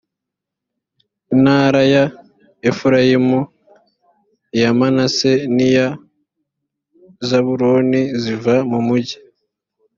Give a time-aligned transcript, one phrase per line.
[1.33, 2.03] intara ya
[2.69, 3.39] efurayimu
[4.57, 5.87] iya manase n iya
[7.27, 9.15] zabuloni ziva mu mugi